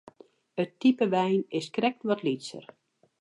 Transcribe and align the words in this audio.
It 0.63 0.71
type 0.81 1.05
wein 1.13 1.39
is 1.59 1.67
krekt 1.75 2.05
wat 2.07 2.23
lytser. 2.25 2.65